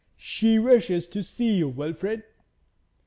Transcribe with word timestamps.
'She 0.17 0.57
wishes 0.57 1.07
to 1.07 1.21
see 1.21 1.53
you, 1.57 1.69
Wilfrid.' 1.69 2.23